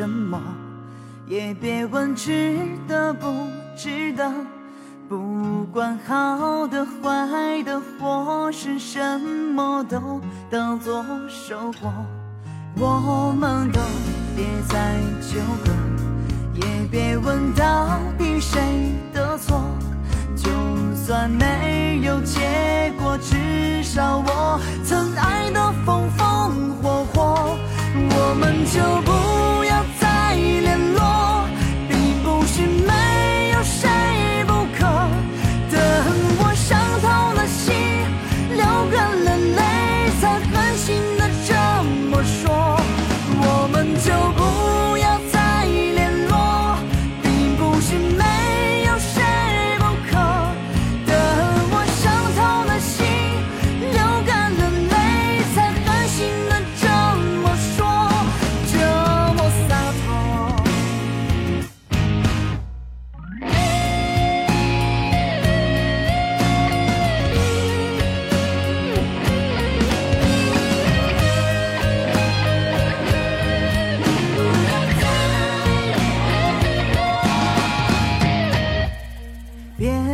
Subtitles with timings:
[0.00, 0.40] 什么？
[1.26, 2.56] 也别问值
[2.88, 3.26] 得不
[3.76, 4.32] 值得
[5.06, 10.18] 不管好的坏的或是什么都
[10.50, 11.92] 当作收获。
[12.78, 13.80] 我们都
[14.34, 15.70] 别再纠葛
[16.54, 18.58] 也别问到底谁
[19.12, 19.62] 的错
[20.34, 20.50] 就
[20.94, 25.39] 算没有结果至少我曾爱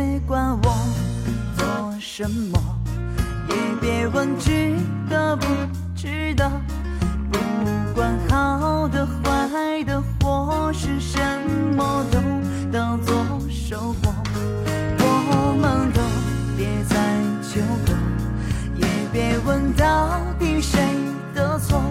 [0.07, 0.77] 别管我
[1.57, 2.57] 做什么
[3.49, 4.73] 也别问值
[5.09, 5.45] 得不
[5.97, 6.49] 值得
[7.29, 7.37] 不
[7.93, 11.19] 管好的坏的或是什
[11.75, 12.19] 么都
[12.71, 13.13] 当作
[13.49, 14.13] 收获
[14.99, 16.01] 我们都
[16.55, 16.97] 别再
[17.41, 17.93] 纠葛
[18.77, 20.79] 也别问到底谁
[21.35, 21.81] 的错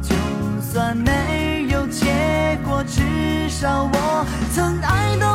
[0.00, 0.14] 就
[0.62, 5.31] 算没有结果至少我曾爱的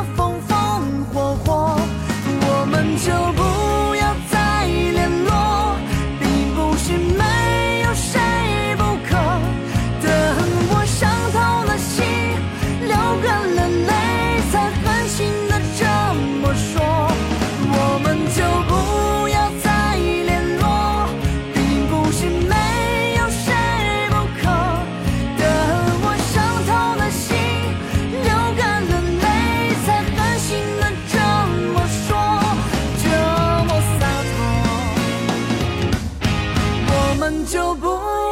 [37.28, 38.27] 很久不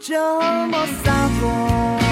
[0.00, 2.03] 这么洒脱。